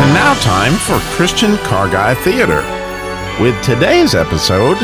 [0.00, 2.62] And now, time for Christian Car Guy Theater.
[3.40, 4.78] With today's episode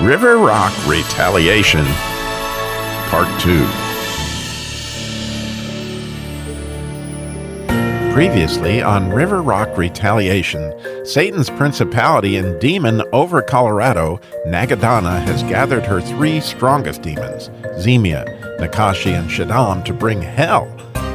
[0.00, 1.84] River Rock Retaliation,
[3.08, 3.85] Part 2.
[8.16, 10.72] Previously on River Rock Retaliation,
[11.04, 18.24] Satan's principality and demon over Colorado, Nagadonna, has gathered her three strongest demons, Zemia,
[18.58, 20.64] Nakashi, and Shaddam, to bring hell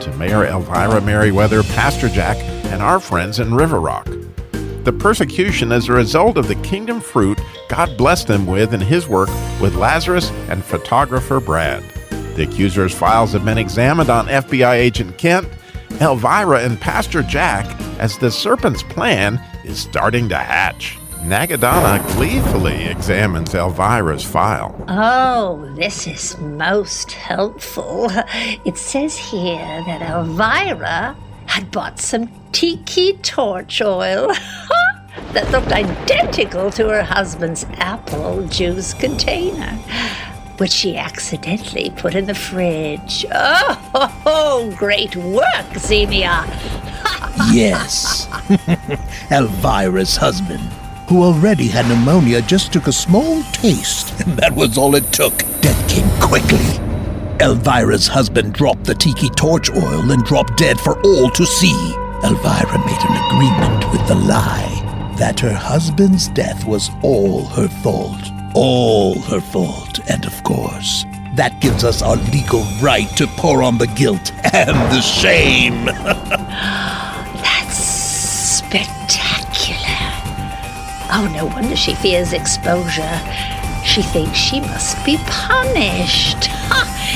[0.01, 2.37] to Mayor Elvira Merryweather, Pastor Jack,
[2.71, 4.05] and our friends in River Rock.
[4.83, 9.07] The persecution is a result of the kingdom fruit God blessed them with in his
[9.07, 9.29] work
[9.59, 11.81] with Lazarus and photographer Brad.
[12.35, 15.47] The accuser's files have been examined on FBI agent Kent
[16.01, 17.67] Elvira and Pastor Jack
[17.99, 20.97] as the serpent's plan is starting to hatch.
[21.19, 24.75] Nagadonna gleefully examines Elvira's file.
[24.87, 28.09] Oh, this is most helpful.
[28.65, 34.27] It says here that Elvira had bought some tiki torch oil
[35.33, 39.77] that looked identical to her husband's apple juice container
[40.59, 43.25] which she accidentally put in the fridge.
[43.33, 46.45] Oh, great work, Zemia!
[47.53, 48.27] yes.
[49.31, 50.61] Elvira's husband,
[51.07, 55.37] who already had pneumonia, just took a small taste, and that was all it took.
[55.61, 56.59] Death came quickly.
[57.39, 61.93] Elvira's husband dropped the tiki torch oil and dropped dead for all to see.
[62.23, 68.31] Elvira made an agreement with the lie that her husband's death was all her fault
[68.53, 69.99] all her fault.
[70.09, 74.75] And of course, that gives us our legal right to pour on the guilt and
[74.91, 75.85] the shame.
[77.45, 79.77] That's spectacular.
[81.13, 83.19] Oh, no wonder she fears exposure.
[83.85, 86.49] She thinks she must be punished.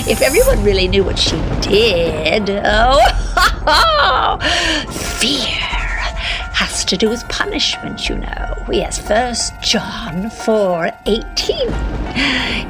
[0.07, 2.49] If everyone really knew what she did.
[2.49, 2.99] Oh,
[5.19, 5.54] fear
[6.85, 8.65] to do with punishment, you know.
[8.71, 11.25] Yes, First John 4 18.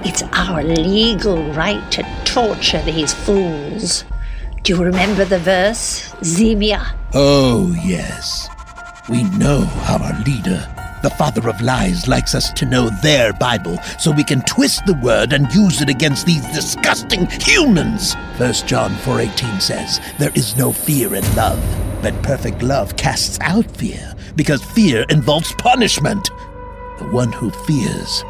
[0.04, 4.06] It's our legal right to torture these fools.
[4.64, 6.96] Do you remember the verse, Zemia?
[7.14, 8.50] Oh, yes.
[9.10, 10.68] We know how our leader,
[11.04, 14.96] the father of lies, likes us to know their Bible so we can twist the
[15.04, 18.16] word and use it against these disgusting humans.
[18.38, 23.66] First John 4:18 says, "There is no fear in love." But perfect love casts out
[23.78, 26.30] fear, because fear involves punishment.
[27.00, 28.24] The one who fears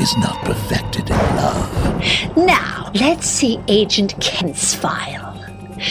[0.00, 2.36] is not perfected in love.
[2.36, 5.36] Now, let's see Agent Kent's file.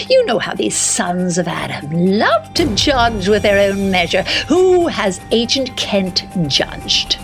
[0.10, 4.24] You know how these sons of Adam love to judge with their own measure.
[4.50, 7.18] Who has Agent Kent judged?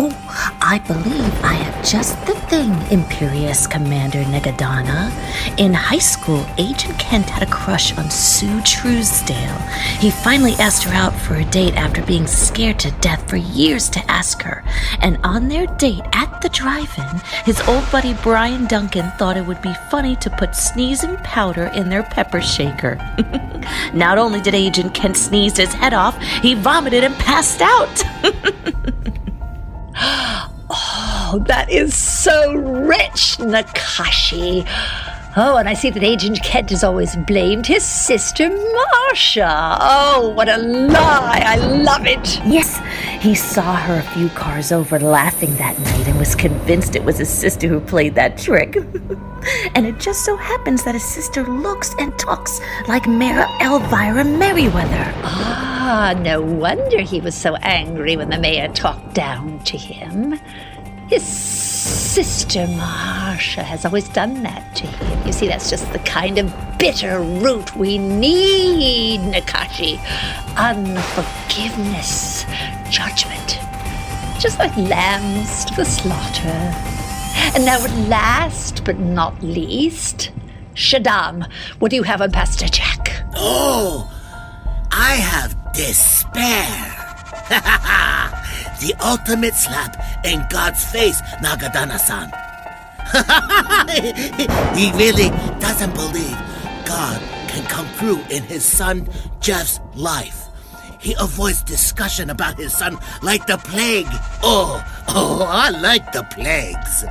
[0.00, 0.14] Oh,
[0.60, 5.10] I believe I have just the thing, Imperious Commander Nagadonna.
[5.58, 9.58] In high school, Agent Kent had a crush on Sue Truesdale.
[9.98, 13.88] He finally asked her out for a date after being scared to death for years
[13.90, 14.62] to ask her.
[15.00, 19.46] And on their date at the drive in, his old buddy Brian Duncan thought it
[19.46, 22.94] would be funny to put sneezing powder in their pepper shaker.
[23.94, 28.04] Not only did Agent Kent sneeze his head off, he vomited and passed out.
[30.70, 34.66] Oh, that is so rich, Nakashi.
[35.36, 39.76] Oh, and I see that Agent Kent has always blamed his sister Marcia.
[39.80, 41.42] Oh, what a lie.
[41.44, 42.40] I love it.
[42.44, 42.80] Yes,
[43.22, 47.18] he saw her a few cars over laughing that night and was convinced it was
[47.18, 48.76] his sister who played that trick.
[49.74, 55.12] and it just so happens that his sister looks and talks like Mayor Elvira Merryweather.
[55.22, 60.38] Ah, no wonder he was so angry when the mayor talked down to him.
[61.08, 61.24] His
[61.88, 65.26] sister Marcia has always done that to him.
[65.26, 69.98] You see, that's just the kind of bitter root we need, Nakashi.
[70.56, 72.44] Unforgiveness,
[72.90, 73.58] judgment.
[74.38, 76.58] Just like lambs to the slaughter.
[77.54, 80.30] And now, at last but not least,
[80.74, 83.24] Shaddam, what do you have on Pastor Jack?
[83.34, 84.10] Oh,
[84.90, 86.94] I have despair.
[88.80, 92.32] the ultimate slap in God's face, Nagadonna-san.
[94.76, 95.30] he really
[95.60, 96.36] doesn't believe
[96.86, 99.08] God can come through in his son
[99.40, 100.46] Jeff's life.
[101.00, 104.08] He avoids discussion about his son like the plague.
[104.42, 107.04] Oh, oh, I like the plagues.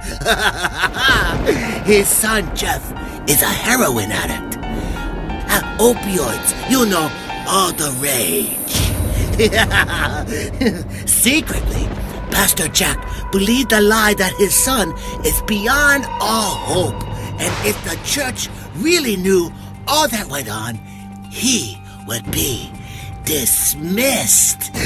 [1.87, 2.83] his son Jeff
[3.29, 4.57] is a heroin addict.
[5.79, 7.07] Opioids, you know,
[7.47, 8.96] all the rage.
[11.05, 11.85] Secretly,
[12.31, 17.03] Pastor Jack believed the lie that his son is beyond all hope.
[17.39, 19.51] And if the church really knew
[19.87, 20.75] all that went on,
[21.29, 22.71] he would be
[23.25, 24.71] dismissed.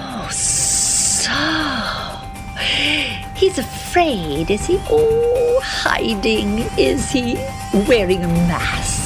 [0.00, 1.32] Oh, so.
[3.36, 4.80] He's afraid, is he?
[4.90, 7.34] Oh, hiding, is he?
[7.86, 8.97] Wearing a mask.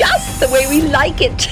[0.00, 1.36] Just the way we like it.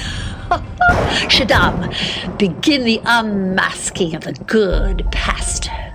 [1.29, 5.93] Shaddam, begin the unmasking of the good pastor.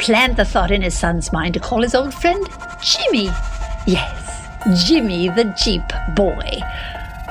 [0.00, 2.44] Plant the thought in his son's mind to call his old friend
[2.82, 3.26] Jimmy.
[3.86, 4.48] Yes,
[4.84, 5.84] Jimmy the Jeep
[6.16, 6.58] boy.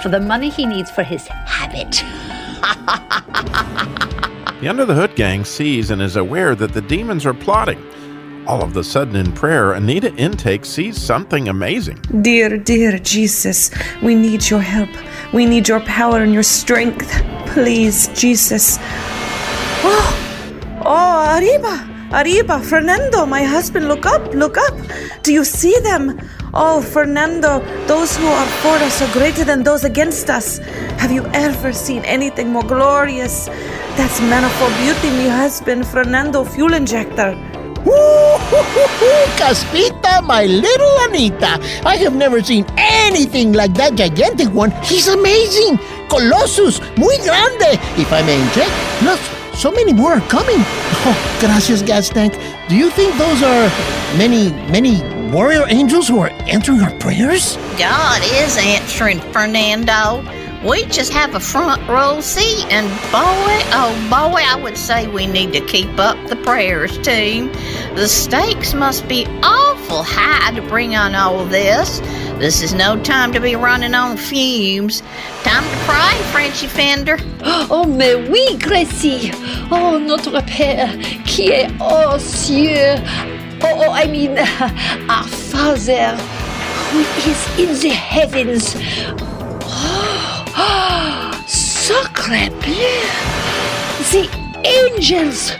[0.01, 2.01] For the money he needs for his habit.
[4.61, 7.81] The Under the Hood gang sees and is aware that the demons are plotting.
[8.49, 11.99] All of the sudden, in prayer, Anita Intake sees something amazing.
[12.23, 13.69] Dear, dear Jesus,
[14.01, 14.89] we need your help.
[15.31, 17.11] We need your power and your strength.
[17.53, 18.79] Please, Jesus.
[19.83, 21.75] Oh, oh, arriba,
[22.11, 24.75] arriba, Fernando, my husband, look up, look up.
[25.21, 26.19] Do you see them?
[26.51, 30.57] Oh, Fernando, those who are for us are greater than those against us.
[30.97, 33.45] Have you ever seen anything more glorious?
[33.95, 37.37] That's manifold beauty, my husband, Fernando Fuel Injector.
[39.37, 41.59] Caspita, my little Anita.
[41.85, 44.71] I have never seen anything like that gigantic one.
[44.83, 45.79] He's amazing.
[46.09, 48.71] Colossus, muy grande, if I may inject.
[49.03, 49.19] Look,
[49.55, 50.63] so many more are coming.
[51.05, 52.33] Oh, gracias, gas tank.
[52.67, 53.69] Do you think those are
[54.17, 57.57] many, many warrior angels who are answering our prayers?
[57.77, 60.23] God is answering, Fernando.
[60.63, 65.25] We just have a front row seat, and boy, oh boy, I would say we
[65.25, 67.49] need to keep up the prayers, team.
[67.95, 71.99] The stakes must be awful high to bring on all this.
[72.39, 75.01] This is no time to be running on fumes.
[75.43, 77.17] Time to pray, Frenchy Fender.
[77.71, 79.31] Oh, mais oui, Gracie.
[79.71, 80.91] Oh, notre Père
[81.25, 83.01] qui est aux cieux.
[83.61, 84.37] Oh, oh, I mean,
[85.09, 86.17] our Father
[86.91, 88.75] who is in the heavens.
[94.11, 94.29] The
[94.63, 95.51] angels.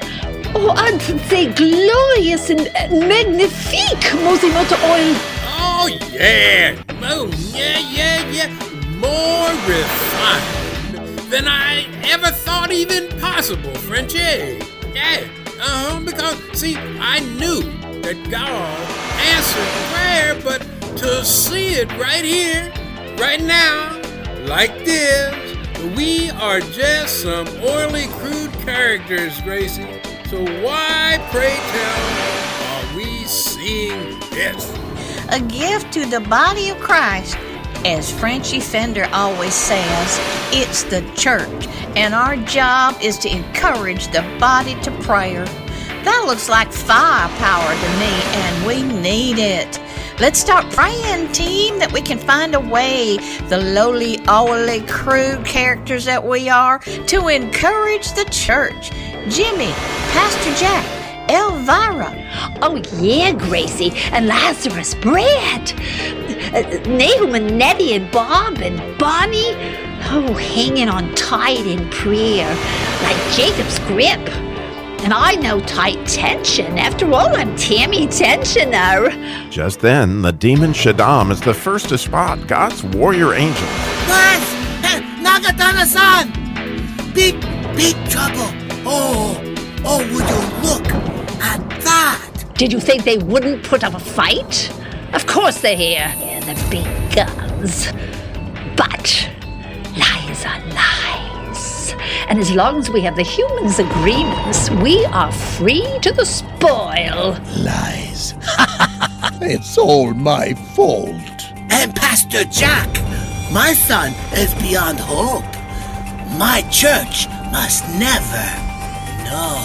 [0.54, 2.70] Oh, aren't they glorious and
[3.08, 5.16] magnifique, Mosey Motor Oil?
[5.50, 6.80] Oh, yeah.
[7.02, 8.50] Oh, yeah, yeah, yeah.
[8.98, 14.60] More refined than I ever thought even possible, Frenchie.
[14.94, 15.28] Yeah.
[15.60, 16.00] Uh huh.
[16.06, 17.64] Because, see, I knew
[18.04, 18.80] that God
[19.34, 20.62] answered prayer, but
[20.98, 22.72] to see it right here,
[23.18, 24.00] right now,
[24.46, 25.49] like this,
[25.96, 29.88] we are just some oily, crude characters, Gracie.
[30.26, 34.78] So why, pray tell, are we seeing this?
[35.32, 37.38] A gift to the body of Christ.
[37.86, 40.20] As Frenchy Fender always says,
[40.52, 45.46] it's the church, and our job is to encourage the body to prayer.
[46.04, 49.80] That looks like firepower to me, and we need it.
[50.20, 53.16] Let's start praying, team, that we can find a way,
[53.48, 58.92] the lowly, owly, crude characters that we are, to encourage the church.
[59.30, 59.72] Jimmy,
[60.12, 60.86] Pastor Jack,
[61.30, 62.12] Elvira.
[62.62, 63.94] Oh, yeah, Gracie.
[64.12, 65.72] And Lazarus Brad.
[66.54, 69.56] Uh, Nahum and Nettie and Bob and Bonnie.
[70.12, 72.50] Oh, hanging on tight in prayer,
[73.04, 74.49] like Jacob's grip.
[75.02, 76.78] And I know tight tension.
[76.78, 79.50] After all, I'm Tammy Tensioner.
[79.50, 83.66] Just then, the demon Shaddam is the first to spot God's warrior angel.
[84.08, 84.44] Guys,
[84.84, 87.14] hey, Nagadonna-san!
[87.14, 87.40] Big,
[87.76, 88.52] big trouble.
[88.86, 89.42] Oh,
[89.86, 90.86] oh, would you look
[91.42, 92.54] at that?
[92.56, 94.70] Did you think they wouldn't put up a fight?
[95.14, 96.14] Of course they're here.
[96.20, 97.88] Yeah, the big guns.
[98.76, 99.30] But
[99.98, 100.99] lies are lies.
[102.30, 107.36] And as long as we have the humans' agreements, we are free to the spoil.
[107.58, 108.36] Lies.
[109.42, 111.52] it's all my fault.
[111.72, 112.88] And Pastor Jack,
[113.52, 115.42] my son is beyond hope.
[116.38, 118.46] My church must never
[119.26, 119.58] know.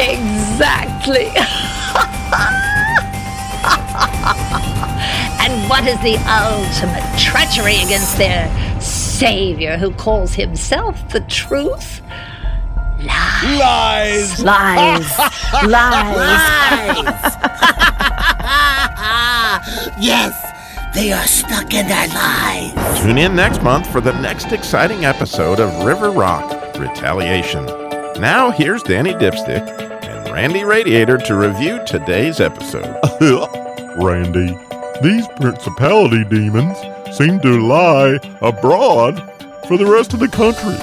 [0.00, 1.30] Exactly.
[5.38, 8.50] and what is the ultimate treachery against their
[9.18, 12.02] Savior who calls himself the truth?
[13.00, 14.42] Lies.
[14.42, 15.18] Lies.
[15.54, 15.66] Lies.
[15.66, 17.04] Lies!
[19.98, 23.00] yes, they are stuck in their lies.
[23.00, 27.64] Tune in next month for the next exciting episode of River Rock Retaliation.
[28.20, 29.66] Now, here's Danny Dipstick
[30.04, 32.98] and Randy Radiator to review today's episode.
[33.98, 34.58] Randy,
[35.02, 36.76] these principality demons
[37.16, 39.16] seem to lie abroad
[39.66, 40.76] for the rest of the country.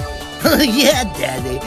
[0.65, 1.59] yeah, Daddy.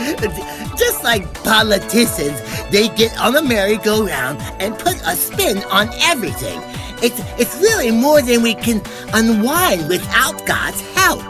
[0.77, 6.61] Just like politicians, they get on a merry-go-round and put a spin on everything.
[7.01, 8.83] It's, it's really more than we can
[9.15, 11.23] unwind without God's help.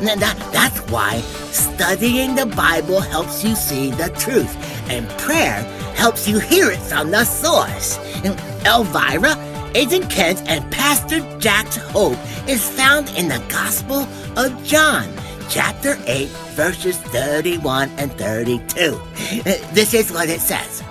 [0.00, 1.20] And that, that's why
[1.50, 4.54] studying the Bible helps you see the truth,
[4.88, 5.62] and prayer
[5.96, 7.98] helps you hear it from the source.
[8.24, 9.34] And Elvira,
[9.74, 15.12] Agent Kent, and Pastor Jack's hope is found in the Gospel of John,
[15.48, 19.00] chapter 8, verses 31 and 32.
[19.74, 20.84] This is what it says.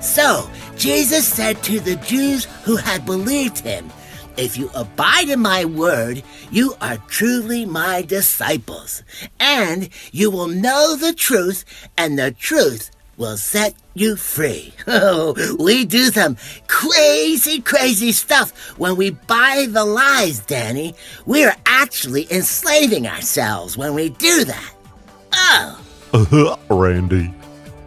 [0.00, 3.90] So, Jesus said to the Jews who had believed him,
[4.36, 9.02] If you abide in my word, you are truly my disciples,
[9.40, 11.64] and you will know the truth,
[11.96, 14.72] and the truth will set you free.
[14.90, 20.94] Oh, we do some crazy, crazy stuff when we buy the lies, Danny.
[21.26, 24.74] We're actually enslaving ourselves when we do that.
[25.34, 26.58] Oh.
[26.70, 27.34] Randy,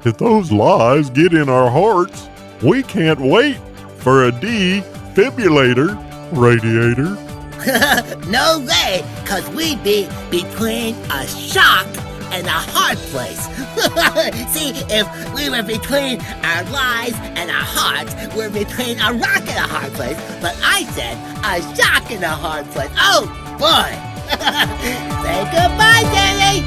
[0.06, 2.30] if those lies get in our hearts,
[2.62, 3.58] we can't wait
[3.98, 5.98] for a defibrillator
[6.32, 7.18] radiator.
[8.30, 11.88] no way, because we'd be between a shock
[12.32, 13.46] and a hard place.
[14.54, 19.58] See, if we were between our lies and our hearts, we're between a rock and
[19.58, 20.18] a hard place.
[20.42, 22.92] But I said a shock and a hard place.
[22.98, 23.26] Oh,
[23.60, 24.08] boy.
[24.32, 26.64] Say goodbye, Danny.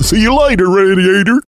[0.02, 1.38] See you later, radiator.